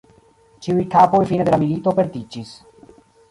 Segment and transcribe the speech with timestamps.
[0.65, 2.55] Ĉiuj kapoj fine de la milito perdiĝis.